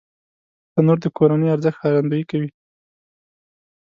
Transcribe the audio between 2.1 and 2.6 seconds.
کوي